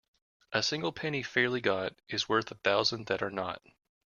A 0.51 0.63
single 0.63 0.91
penny 0.91 1.21
fairly 1.21 1.61
got 1.61 1.93
is 2.07 2.27
worth 2.27 2.49
a 2.49 2.55
thousand 2.55 3.05
that 3.05 3.21
are 3.21 3.29
not. 3.29 3.61